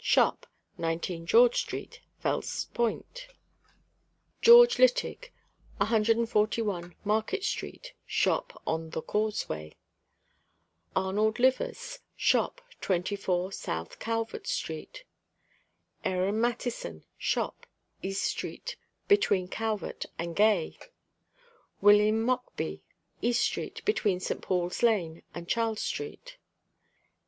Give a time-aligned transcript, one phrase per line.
[0.03, 0.47] Shop,
[0.79, 3.27] 19 George street, Fell's Point.
[4.41, 5.31] GEORGE LITTIG,
[5.77, 9.75] 141 Market street, Shop on "The Causeway."
[10.95, 15.03] ARNOLD LIVERS, Shop, 24 South Calvert street.
[16.03, 17.67] AARON MATTISON, Shop,
[18.01, 18.77] East street,
[19.07, 20.79] between Calvert and Gay.
[21.79, 22.81] WILLIAM MOCKBEE,
[23.21, 24.41] East street, between St.
[24.41, 26.37] Paul's lane and Charles street.